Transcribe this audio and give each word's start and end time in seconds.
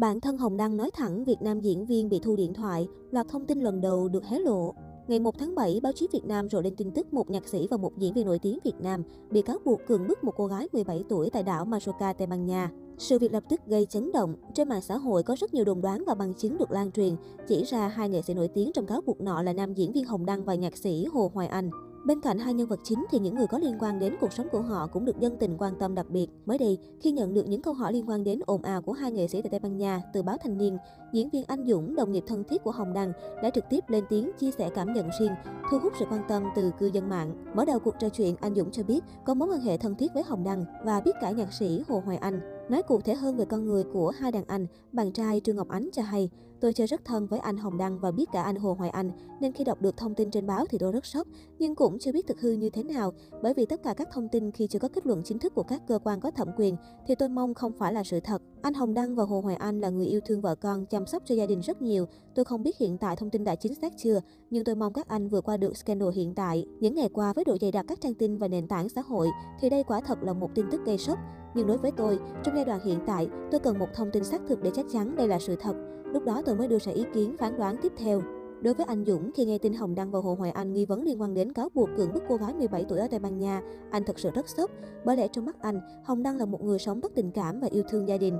Bạn 0.00 0.20
thân 0.20 0.38
Hồng 0.38 0.56
Đăng 0.56 0.76
nói 0.76 0.90
thẳng 0.90 1.24
Việt 1.24 1.42
Nam 1.42 1.60
diễn 1.60 1.86
viên 1.86 2.08
bị 2.08 2.20
thu 2.22 2.36
điện 2.36 2.54
thoại, 2.54 2.88
loạt 3.10 3.28
thông 3.28 3.46
tin 3.46 3.60
lần 3.60 3.80
đầu 3.80 4.08
được 4.08 4.24
hé 4.24 4.38
lộ. 4.38 4.74
Ngày 5.08 5.20
1 5.20 5.38
tháng 5.38 5.54
7, 5.54 5.80
báo 5.82 5.92
chí 5.92 6.08
Việt 6.12 6.24
Nam 6.24 6.48
rộ 6.48 6.60
lên 6.60 6.76
tin 6.76 6.90
tức 6.90 7.14
một 7.14 7.30
nhạc 7.30 7.48
sĩ 7.48 7.66
và 7.70 7.76
một 7.76 7.98
diễn 7.98 8.14
viên 8.14 8.26
nổi 8.26 8.38
tiếng 8.38 8.58
Việt 8.64 8.74
Nam 8.80 9.02
bị 9.30 9.42
cáo 9.42 9.58
buộc 9.64 9.80
cường 9.86 10.08
bức 10.08 10.24
một 10.24 10.32
cô 10.36 10.46
gái 10.46 10.68
17 10.72 11.04
tuổi 11.08 11.30
tại 11.30 11.42
đảo 11.42 11.64
Majorca, 11.64 12.12
Tây 12.12 12.26
Ban 12.26 12.46
Nha. 12.46 12.70
Sự 12.98 13.18
việc 13.18 13.32
lập 13.32 13.44
tức 13.48 13.60
gây 13.66 13.86
chấn 13.86 14.12
động. 14.12 14.34
Trên 14.54 14.68
mạng 14.68 14.82
xã 14.82 14.96
hội 14.96 15.22
có 15.22 15.36
rất 15.36 15.54
nhiều 15.54 15.64
đồn 15.64 15.80
đoán 15.80 16.04
và 16.06 16.14
bằng 16.14 16.34
chứng 16.34 16.58
được 16.58 16.70
lan 16.70 16.92
truyền, 16.92 17.16
chỉ 17.48 17.64
ra 17.64 17.88
hai 17.88 18.08
nghệ 18.08 18.22
sĩ 18.22 18.34
nổi 18.34 18.48
tiếng 18.48 18.70
trong 18.74 18.86
cáo 18.86 19.00
buộc 19.00 19.20
nọ 19.20 19.42
là 19.42 19.52
nam 19.52 19.74
diễn 19.74 19.92
viên 19.92 20.04
Hồng 20.04 20.26
Đăng 20.26 20.44
và 20.44 20.54
nhạc 20.54 20.76
sĩ 20.76 21.04
Hồ 21.04 21.30
Hoài 21.34 21.48
Anh. 21.48 21.70
Bên 22.04 22.20
cạnh 22.20 22.38
hai 22.38 22.54
nhân 22.54 22.68
vật 22.68 22.80
chính 22.82 23.04
thì 23.10 23.18
những 23.18 23.34
người 23.34 23.46
có 23.46 23.58
liên 23.58 23.76
quan 23.80 23.98
đến 23.98 24.14
cuộc 24.20 24.32
sống 24.32 24.46
của 24.52 24.60
họ 24.60 24.86
cũng 24.86 25.04
được 25.04 25.20
dân 25.20 25.36
tình 25.36 25.56
quan 25.58 25.74
tâm 25.78 25.94
đặc 25.94 26.06
biệt. 26.10 26.26
Mới 26.46 26.58
đây, 26.58 26.78
khi 27.00 27.10
nhận 27.10 27.34
được 27.34 27.48
những 27.48 27.62
câu 27.62 27.74
hỏi 27.74 27.92
liên 27.92 28.08
quan 28.08 28.24
đến 28.24 28.40
ồn 28.46 28.62
ào 28.62 28.82
của 28.82 28.92
hai 28.92 29.12
nghệ 29.12 29.28
sĩ 29.28 29.42
tại 29.42 29.50
Tây 29.50 29.60
Ban 29.60 29.76
Nha 29.76 30.02
từ 30.12 30.22
báo 30.22 30.36
Thanh 30.42 30.58
niên, 30.58 30.78
diễn 31.12 31.30
viên 31.30 31.44
Anh 31.44 31.66
Dũng, 31.66 31.94
đồng 31.94 32.12
nghiệp 32.12 32.24
thân 32.26 32.44
thiết 32.44 32.62
của 32.64 32.70
Hồng 32.70 32.92
Đăng, 32.92 33.12
đã 33.42 33.50
trực 33.50 33.64
tiếp 33.70 33.80
lên 33.88 34.04
tiếng 34.08 34.30
chia 34.38 34.50
sẻ 34.50 34.70
cảm 34.74 34.92
nhận 34.92 35.08
riêng, 35.20 35.32
thu 35.70 35.78
hút 35.78 35.92
sự 35.98 36.04
quan 36.10 36.22
tâm 36.28 36.44
từ 36.56 36.70
cư 36.78 36.86
dân 36.86 37.08
mạng. 37.08 37.34
Mở 37.54 37.64
đầu 37.64 37.78
cuộc 37.78 37.94
trò 37.98 38.08
chuyện, 38.08 38.36
anh 38.40 38.54
Dũng 38.54 38.70
cho 38.70 38.82
biết 38.82 39.00
có 39.24 39.34
mối 39.34 39.48
quan 39.48 39.60
hệ 39.60 39.76
thân 39.76 39.94
thiết 39.94 40.14
với 40.14 40.22
Hồng 40.22 40.44
Đăng 40.44 40.64
và 40.84 41.00
biết 41.00 41.12
cả 41.20 41.30
nhạc 41.30 41.52
sĩ 41.52 41.82
Hồ 41.88 42.02
Hoài 42.04 42.16
Anh. 42.16 42.59
Nói 42.70 42.82
cụ 42.82 43.00
thể 43.00 43.14
hơn 43.14 43.36
về 43.36 43.44
con 43.44 43.64
người 43.64 43.84
của 43.92 44.10
hai 44.10 44.32
đàn 44.32 44.44
anh, 44.46 44.66
bạn 44.92 45.12
trai 45.12 45.40
Trương 45.44 45.56
Ngọc 45.56 45.68
Ánh 45.68 45.88
cho 45.92 46.02
hay, 46.02 46.30
tôi 46.60 46.72
chơi 46.72 46.86
rất 46.86 47.04
thân 47.04 47.26
với 47.26 47.40
anh 47.40 47.56
Hồng 47.56 47.78
Đăng 47.78 47.98
và 47.98 48.10
biết 48.10 48.24
cả 48.32 48.42
anh 48.42 48.56
Hồ 48.56 48.74
Hoài 48.74 48.90
Anh, 48.90 49.10
nên 49.40 49.52
khi 49.52 49.64
đọc 49.64 49.80
được 49.80 49.96
thông 49.96 50.14
tin 50.14 50.30
trên 50.30 50.46
báo 50.46 50.66
thì 50.70 50.78
tôi 50.78 50.92
rất 50.92 51.06
sốc, 51.06 51.26
nhưng 51.58 51.74
cũng 51.74 51.98
chưa 51.98 52.12
biết 52.12 52.26
thực 52.26 52.40
hư 52.40 52.52
như 52.52 52.70
thế 52.70 52.82
nào, 52.82 53.12
bởi 53.42 53.54
vì 53.54 53.66
tất 53.66 53.82
cả 53.82 53.94
các 53.94 54.08
thông 54.12 54.28
tin 54.28 54.52
khi 54.52 54.66
chưa 54.66 54.78
có 54.78 54.88
kết 54.88 55.06
luận 55.06 55.22
chính 55.24 55.38
thức 55.38 55.54
của 55.54 55.62
các 55.62 55.82
cơ 55.86 55.98
quan 56.04 56.20
có 56.20 56.30
thẩm 56.30 56.48
quyền 56.56 56.76
thì 57.06 57.14
tôi 57.14 57.28
mong 57.28 57.54
không 57.54 57.72
phải 57.72 57.92
là 57.92 58.04
sự 58.04 58.20
thật. 58.20 58.42
Anh 58.62 58.74
Hồng 58.74 58.94
Đăng 58.94 59.14
và 59.14 59.24
Hồ 59.24 59.40
Hoài 59.40 59.56
Anh 59.56 59.80
là 59.80 59.90
người 59.90 60.06
yêu 60.06 60.20
thương 60.26 60.40
vợ 60.40 60.54
con, 60.54 60.86
chăm 60.86 61.06
sóc 61.06 61.22
cho 61.26 61.34
gia 61.34 61.46
đình 61.46 61.60
rất 61.60 61.82
nhiều. 61.82 62.06
Tôi 62.34 62.44
không 62.44 62.62
biết 62.62 62.78
hiện 62.78 62.98
tại 62.98 63.16
thông 63.16 63.30
tin 63.30 63.44
đã 63.44 63.54
chính 63.54 63.74
xác 63.74 63.92
chưa, 63.96 64.20
nhưng 64.50 64.64
tôi 64.64 64.74
mong 64.74 64.92
các 64.92 65.08
anh 65.08 65.28
vừa 65.28 65.40
qua 65.40 65.56
được 65.56 65.76
scandal 65.76 66.08
hiện 66.14 66.34
tại. 66.34 66.66
Những 66.80 66.94
ngày 66.94 67.08
qua 67.12 67.32
với 67.32 67.44
độ 67.44 67.56
dày 67.60 67.72
đặc 67.72 67.84
các 67.88 68.00
trang 68.00 68.14
tin 68.14 68.36
và 68.36 68.48
nền 68.48 68.68
tảng 68.68 68.88
xã 68.88 69.00
hội 69.00 69.28
thì 69.60 69.70
đây 69.70 69.82
quả 69.82 70.00
thật 70.00 70.18
là 70.22 70.32
một 70.32 70.50
tin 70.54 70.66
tức 70.70 70.80
gây 70.84 70.98
sốc. 70.98 71.18
Nhưng 71.54 71.66
đối 71.66 71.78
với 71.78 71.90
tôi, 71.96 72.18
trong 72.44 72.56
giai 72.56 72.64
đoạn 72.64 72.80
hiện 72.84 72.98
tại, 73.06 73.28
tôi 73.50 73.60
cần 73.60 73.78
một 73.78 73.88
thông 73.94 74.10
tin 74.10 74.24
xác 74.24 74.40
thực 74.48 74.62
để 74.62 74.70
chắc 74.74 74.86
chắn 74.92 75.16
đây 75.16 75.28
là 75.28 75.38
sự 75.38 75.56
thật. 75.60 75.74
Lúc 76.04 76.24
đó 76.24 76.42
tôi 76.46 76.56
mới 76.56 76.68
đưa 76.68 76.78
ra 76.78 76.92
ý 76.92 77.04
kiến 77.14 77.36
phán 77.38 77.58
đoán 77.58 77.76
tiếp 77.82 77.92
theo. 77.96 78.22
Đối 78.62 78.74
với 78.74 78.86
anh 78.88 79.04
Dũng, 79.04 79.30
khi 79.34 79.44
nghe 79.44 79.58
tin 79.58 79.74
Hồng 79.74 79.94
Đăng 79.94 80.10
và 80.10 80.18
Hồ 80.18 80.34
Hoài 80.34 80.50
Anh 80.50 80.72
nghi 80.72 80.84
vấn 80.84 81.02
liên 81.02 81.20
quan 81.20 81.34
đến 81.34 81.52
cáo 81.52 81.68
buộc 81.74 81.88
cưỡng 81.96 82.12
bức 82.12 82.22
cô 82.28 82.36
gái 82.36 82.54
17 82.54 82.84
tuổi 82.88 82.98
ở 82.98 83.08
Tây 83.10 83.20
Ban 83.20 83.38
Nha, 83.38 83.62
anh 83.90 84.04
thật 84.04 84.18
sự 84.18 84.30
rất 84.34 84.48
sốc. 84.48 84.70
Bởi 85.04 85.16
lẽ 85.16 85.28
trong 85.28 85.44
mắt 85.44 85.56
anh, 85.60 85.80
Hồng 86.04 86.22
Đăng 86.22 86.36
là 86.36 86.44
một 86.44 86.62
người 86.62 86.78
sống 86.78 87.00
rất 87.00 87.12
tình 87.14 87.30
cảm 87.30 87.60
và 87.60 87.68
yêu 87.70 87.82
thương 87.88 88.08
gia 88.08 88.16
đình. 88.16 88.38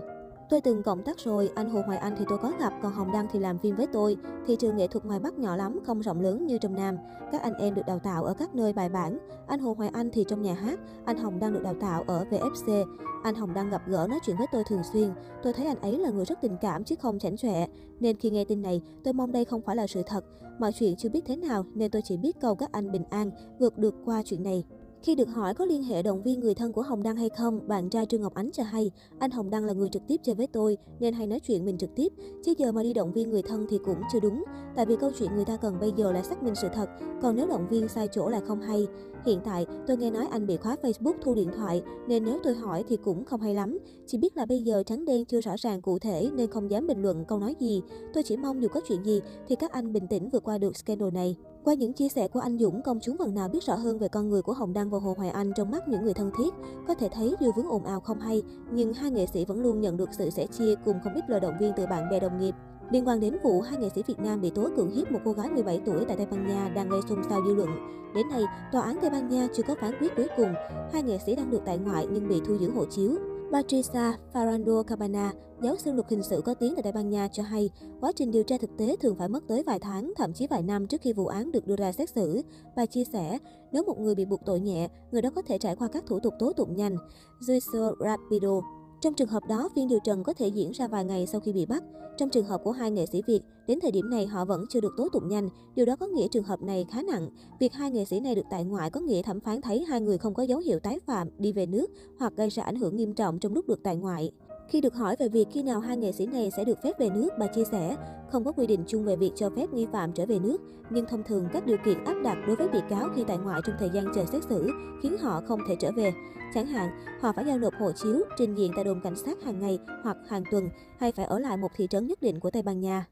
Tôi 0.50 0.60
từng 0.60 0.82
cộng 0.82 1.02
tác 1.02 1.18
rồi, 1.18 1.50
anh 1.54 1.70
Hồ 1.70 1.82
Hoài 1.86 1.98
Anh 1.98 2.14
thì 2.18 2.24
tôi 2.28 2.38
có 2.38 2.52
gặp, 2.60 2.72
còn 2.82 2.92
Hồng 2.92 3.12
Đăng 3.12 3.26
thì 3.32 3.38
làm 3.38 3.58
phim 3.58 3.76
với 3.76 3.86
tôi. 3.86 4.16
Thị 4.46 4.56
trường 4.56 4.76
nghệ 4.76 4.86
thuật 4.86 5.04
ngoài 5.04 5.20
Bắc 5.20 5.38
nhỏ 5.38 5.56
lắm, 5.56 5.78
không 5.86 6.00
rộng 6.00 6.20
lớn 6.20 6.46
như 6.46 6.58
trong 6.58 6.76
Nam. 6.76 6.96
Các 7.32 7.42
anh 7.42 7.54
em 7.54 7.74
được 7.74 7.82
đào 7.86 7.98
tạo 7.98 8.24
ở 8.24 8.34
các 8.34 8.54
nơi 8.54 8.72
bài 8.72 8.88
bản. 8.88 9.18
Anh 9.46 9.60
Hồ 9.60 9.74
Hoài 9.78 9.90
Anh 9.92 10.10
thì 10.12 10.24
trong 10.28 10.42
nhà 10.42 10.54
hát, 10.54 10.80
anh 11.04 11.18
Hồng 11.18 11.38
Đăng 11.40 11.52
được 11.52 11.62
đào 11.62 11.74
tạo 11.80 12.04
ở 12.06 12.24
VFC. 12.30 12.86
Anh 13.22 13.34
Hồng 13.34 13.54
Đăng 13.54 13.70
gặp 13.70 13.82
gỡ 13.86 14.06
nói 14.10 14.18
chuyện 14.26 14.36
với 14.36 14.46
tôi 14.52 14.64
thường 14.64 14.82
xuyên. 14.92 15.10
Tôi 15.42 15.52
thấy 15.52 15.66
anh 15.66 15.80
ấy 15.80 15.98
là 15.98 16.10
người 16.10 16.24
rất 16.24 16.40
tình 16.40 16.56
cảm 16.60 16.84
chứ 16.84 16.94
không 17.02 17.18
chảnh 17.18 17.36
chọe. 17.36 17.66
Nên 18.00 18.16
khi 18.16 18.30
nghe 18.30 18.44
tin 18.44 18.62
này, 18.62 18.82
tôi 19.04 19.14
mong 19.14 19.32
đây 19.32 19.44
không 19.44 19.62
phải 19.62 19.76
là 19.76 19.86
sự 19.86 20.02
thật. 20.06 20.24
Mọi 20.58 20.72
chuyện 20.72 20.96
chưa 20.96 21.08
biết 21.08 21.24
thế 21.26 21.36
nào 21.36 21.64
nên 21.74 21.90
tôi 21.90 22.02
chỉ 22.04 22.16
biết 22.16 22.40
cầu 22.40 22.54
các 22.54 22.72
anh 22.72 22.92
bình 22.92 23.04
an, 23.10 23.30
vượt 23.58 23.78
được 23.78 23.94
qua 24.04 24.22
chuyện 24.24 24.42
này. 24.42 24.64
Khi 25.02 25.14
được 25.14 25.28
hỏi 25.28 25.54
có 25.54 25.64
liên 25.64 25.82
hệ 25.82 26.02
động 26.02 26.22
viên 26.22 26.40
người 26.40 26.54
thân 26.54 26.72
của 26.72 26.82
Hồng 26.82 27.02
Đăng 27.02 27.16
hay 27.16 27.28
không, 27.28 27.68
bạn 27.68 27.90
trai 27.90 28.06
Trương 28.06 28.20
Ngọc 28.20 28.34
Ánh 28.34 28.50
cho 28.52 28.62
hay, 28.62 28.90
anh 29.18 29.30
Hồng 29.30 29.50
Đăng 29.50 29.64
là 29.64 29.72
người 29.72 29.88
trực 29.88 30.02
tiếp 30.08 30.20
chơi 30.22 30.34
với 30.34 30.46
tôi 30.46 30.76
nên 31.00 31.14
hay 31.14 31.26
nói 31.26 31.40
chuyện 31.40 31.64
mình 31.64 31.78
trực 31.78 31.90
tiếp, 31.94 32.12
chứ 32.44 32.54
giờ 32.58 32.72
mà 32.72 32.82
đi 32.82 32.92
động 32.92 33.12
viên 33.12 33.30
người 33.30 33.42
thân 33.42 33.66
thì 33.70 33.78
cũng 33.84 34.00
chưa 34.12 34.20
đúng, 34.20 34.44
tại 34.76 34.86
vì 34.86 34.96
câu 34.96 35.10
chuyện 35.18 35.34
người 35.34 35.44
ta 35.44 35.56
cần 35.56 35.80
bây 35.80 35.92
giờ 35.96 36.12
là 36.12 36.22
xác 36.22 36.42
minh 36.42 36.54
sự 36.54 36.68
thật, 36.74 36.88
còn 37.22 37.36
nếu 37.36 37.46
động 37.46 37.66
viên 37.70 37.88
sai 37.88 38.08
chỗ 38.12 38.28
là 38.28 38.40
không 38.40 38.60
hay. 38.60 38.86
Hiện 39.26 39.40
tại, 39.44 39.66
tôi 39.86 39.96
nghe 39.96 40.10
nói 40.10 40.26
anh 40.30 40.46
bị 40.46 40.56
khóa 40.56 40.76
Facebook 40.82 41.14
thu 41.22 41.34
điện 41.34 41.48
thoại, 41.56 41.82
nên 42.08 42.24
nếu 42.24 42.38
tôi 42.42 42.54
hỏi 42.54 42.84
thì 42.88 42.96
cũng 42.96 43.24
không 43.24 43.40
hay 43.40 43.54
lắm. 43.54 43.78
Chỉ 44.06 44.18
biết 44.18 44.36
là 44.36 44.46
bây 44.46 44.62
giờ 44.62 44.82
trắng 44.86 45.04
đen 45.04 45.24
chưa 45.24 45.40
rõ 45.40 45.52
ràng 45.58 45.82
cụ 45.82 45.98
thể 45.98 46.30
nên 46.34 46.50
không 46.50 46.70
dám 46.70 46.86
bình 46.86 47.02
luận 47.02 47.24
câu 47.28 47.38
nói 47.38 47.54
gì. 47.60 47.82
Tôi 48.14 48.22
chỉ 48.22 48.36
mong 48.36 48.62
dù 48.62 48.68
có 48.68 48.80
chuyện 48.88 49.04
gì 49.04 49.20
thì 49.48 49.56
các 49.56 49.72
anh 49.72 49.92
bình 49.92 50.06
tĩnh 50.08 50.28
vượt 50.28 50.44
qua 50.44 50.58
được 50.58 50.76
scandal 50.76 51.10
này. 51.10 51.36
Qua 51.64 51.74
những 51.74 51.92
chia 51.92 52.08
sẻ 52.08 52.28
của 52.28 52.40
anh 52.40 52.58
Dũng, 52.58 52.82
công 52.82 52.98
chúng 53.02 53.16
phần 53.18 53.34
nào 53.34 53.48
biết 53.48 53.64
rõ 53.64 53.74
hơn 53.74 53.98
về 53.98 54.08
con 54.08 54.30
người 54.30 54.42
của 54.42 54.52
Hồng 54.52 54.72
Đăng 54.72 54.90
và 54.90 54.98
Hồ 54.98 55.14
Hoài 55.16 55.30
Anh 55.30 55.52
trong 55.56 55.70
mắt 55.70 55.88
những 55.88 56.04
người 56.04 56.14
thân 56.14 56.30
thiết. 56.38 56.54
Có 56.88 56.94
thể 56.94 57.08
thấy 57.12 57.34
dù 57.40 57.50
vướng 57.56 57.70
ồn 57.70 57.84
ào 57.84 58.00
không 58.00 58.20
hay, 58.20 58.42
nhưng 58.72 58.92
hai 58.92 59.10
nghệ 59.10 59.26
sĩ 59.26 59.44
vẫn 59.44 59.60
luôn 59.60 59.80
nhận 59.80 59.96
được 59.96 60.08
sự 60.18 60.30
sẻ 60.30 60.46
chia 60.46 60.74
cùng 60.84 60.96
không 61.04 61.14
ít 61.14 61.30
lời 61.30 61.40
động 61.40 61.54
viên 61.60 61.72
từ 61.76 61.86
bạn 61.86 62.10
bè 62.10 62.20
đồng 62.20 62.38
nghiệp. 62.38 62.54
Liên 62.90 63.08
quan 63.08 63.20
đến 63.20 63.36
vụ 63.42 63.60
hai 63.60 63.78
nghệ 63.78 63.88
sĩ 63.94 64.02
Việt 64.06 64.18
Nam 64.20 64.40
bị 64.40 64.50
tố 64.50 64.68
cưỡng 64.76 64.90
hiếp 64.90 65.12
một 65.12 65.20
cô 65.24 65.32
gái 65.32 65.50
17 65.50 65.80
tuổi 65.86 66.04
tại 66.08 66.16
Tây 66.16 66.26
Ban 66.30 66.46
Nha 66.46 66.68
đang 66.74 66.88
gây 66.88 67.00
xôn 67.08 67.18
xao 67.28 67.40
dư 67.46 67.54
luận. 67.54 67.70
Đến 68.14 68.28
nay, 68.28 68.42
tòa 68.72 68.82
án 68.82 68.98
Tây 69.00 69.10
Ban 69.10 69.28
Nha 69.28 69.48
chưa 69.54 69.62
có 69.62 69.74
phán 69.80 69.92
quyết 70.00 70.16
cuối 70.16 70.26
cùng. 70.36 70.52
Hai 70.92 71.02
nghệ 71.02 71.18
sĩ 71.26 71.36
đang 71.36 71.50
được 71.50 71.62
tại 71.64 71.78
ngoại 71.78 72.06
nhưng 72.12 72.28
bị 72.28 72.40
thu 72.46 72.56
giữ 72.58 72.70
hộ 72.70 72.84
chiếu. 72.90 73.10
Patricia 73.52 74.12
Farando 74.32 74.82
Cabana, 74.82 75.32
giáo 75.62 75.76
sư 75.76 75.92
luật 75.92 76.10
hình 76.10 76.22
sự 76.22 76.42
có 76.44 76.54
tiếng 76.54 76.74
tại 76.74 76.82
Tây 76.82 76.92
Ban 76.92 77.10
Nha 77.10 77.28
cho 77.28 77.42
hay, 77.42 77.70
quá 78.00 78.12
trình 78.16 78.30
điều 78.30 78.42
tra 78.42 78.56
thực 78.60 78.70
tế 78.78 78.96
thường 78.96 79.16
phải 79.18 79.28
mất 79.28 79.40
tới 79.48 79.62
vài 79.66 79.78
tháng, 79.78 80.12
thậm 80.16 80.32
chí 80.32 80.46
vài 80.46 80.62
năm 80.62 80.86
trước 80.86 81.00
khi 81.00 81.12
vụ 81.12 81.26
án 81.26 81.52
được 81.52 81.66
đưa 81.66 81.76
ra 81.76 81.92
xét 81.92 82.10
xử. 82.10 82.42
Bà 82.76 82.86
chia 82.86 83.04
sẻ, 83.04 83.38
nếu 83.72 83.84
một 83.84 83.98
người 83.98 84.14
bị 84.14 84.24
buộc 84.24 84.40
tội 84.46 84.60
nhẹ, 84.60 84.88
người 85.12 85.22
đó 85.22 85.30
có 85.34 85.42
thể 85.42 85.58
trải 85.58 85.76
qua 85.76 85.88
các 85.88 86.04
thủ 86.06 86.20
tục 86.20 86.34
tố 86.38 86.52
tụng 86.52 86.76
nhanh. 86.76 86.96
Juicio 87.40 87.94
Rapido, 88.00 88.60
trong 89.00 89.14
trường 89.14 89.28
hợp 89.28 89.42
đó, 89.48 89.68
phiên 89.74 89.88
điều 89.88 89.98
trần 90.04 90.24
có 90.24 90.32
thể 90.32 90.48
diễn 90.48 90.70
ra 90.72 90.88
vài 90.88 91.04
ngày 91.04 91.26
sau 91.26 91.40
khi 91.40 91.52
bị 91.52 91.66
bắt. 91.66 91.82
Trong 92.16 92.30
trường 92.30 92.44
hợp 92.44 92.60
của 92.64 92.72
hai 92.72 92.90
nghệ 92.90 93.06
sĩ 93.06 93.22
Việt, 93.26 93.40
đến 93.66 93.78
thời 93.82 93.90
điểm 93.90 94.10
này 94.10 94.26
họ 94.26 94.44
vẫn 94.44 94.64
chưa 94.70 94.80
được 94.80 94.94
tố 94.96 95.08
tụng 95.12 95.28
nhanh. 95.28 95.48
Điều 95.74 95.86
đó 95.86 95.96
có 95.96 96.06
nghĩa 96.06 96.28
trường 96.28 96.44
hợp 96.44 96.62
này 96.62 96.86
khá 96.90 97.02
nặng. 97.02 97.30
Việc 97.60 97.72
hai 97.72 97.90
nghệ 97.90 98.04
sĩ 98.04 98.20
này 98.20 98.34
được 98.34 98.46
tại 98.50 98.64
ngoại 98.64 98.90
có 98.90 99.00
nghĩa 99.00 99.22
thẩm 99.22 99.40
phán 99.40 99.60
thấy 99.60 99.84
hai 99.84 100.00
người 100.00 100.18
không 100.18 100.34
có 100.34 100.42
dấu 100.42 100.58
hiệu 100.58 100.78
tái 100.78 100.98
phạm, 101.06 101.28
đi 101.38 101.52
về 101.52 101.66
nước 101.66 101.90
hoặc 102.18 102.32
gây 102.36 102.48
ra 102.48 102.62
ảnh 102.62 102.76
hưởng 102.76 102.96
nghiêm 102.96 103.14
trọng 103.14 103.38
trong 103.38 103.54
lúc 103.54 103.68
được 103.68 103.82
tại 103.82 103.96
ngoại. 103.96 104.30
Khi 104.70 104.80
được 104.80 104.94
hỏi 104.94 105.16
về 105.18 105.28
việc 105.28 105.46
khi 105.52 105.62
nào 105.62 105.80
hai 105.80 105.96
nghệ 105.96 106.12
sĩ 106.12 106.26
này 106.26 106.50
sẽ 106.56 106.64
được 106.64 106.82
phép 106.82 106.98
về 106.98 107.10
nước, 107.10 107.28
bà 107.38 107.46
chia 107.46 107.64
sẻ, 107.64 107.96
không 108.30 108.44
có 108.44 108.52
quy 108.52 108.66
định 108.66 108.84
chung 108.86 109.04
về 109.04 109.16
việc 109.16 109.32
cho 109.36 109.50
phép 109.56 109.72
nghi 109.72 109.86
phạm 109.92 110.12
trở 110.12 110.26
về 110.26 110.38
nước, 110.38 110.58
nhưng 110.90 111.06
thông 111.06 111.22
thường 111.22 111.48
các 111.52 111.66
điều 111.66 111.76
kiện 111.84 112.04
áp 112.04 112.14
đặt 112.24 112.38
đối 112.46 112.56
với 112.56 112.68
bị 112.68 112.78
cáo 112.90 113.08
khi 113.16 113.24
tại 113.26 113.38
ngoại 113.38 113.60
trong 113.66 113.76
thời 113.78 113.90
gian 113.90 114.04
chờ 114.14 114.24
xét 114.24 114.42
xử 114.44 114.70
khiến 115.02 115.18
họ 115.18 115.40
không 115.48 115.60
thể 115.68 115.76
trở 115.80 115.92
về. 115.92 116.12
Chẳng 116.54 116.66
hạn, 116.66 116.90
họ 117.20 117.32
phải 117.32 117.44
giao 117.44 117.58
nộp 117.58 117.74
hộ 117.78 117.92
chiếu, 117.92 118.20
trình 118.38 118.54
diện 118.54 118.72
tại 118.74 118.84
đồn 118.84 119.00
cảnh 119.04 119.16
sát 119.16 119.42
hàng 119.44 119.60
ngày 119.60 119.78
hoặc 120.02 120.16
hàng 120.28 120.42
tuần, 120.50 120.68
hay 120.98 121.12
phải 121.12 121.24
ở 121.24 121.38
lại 121.38 121.56
một 121.56 121.70
thị 121.76 121.86
trấn 121.90 122.06
nhất 122.06 122.22
định 122.22 122.40
của 122.40 122.50
Tây 122.50 122.62
Ban 122.62 122.80
Nha. 122.80 123.06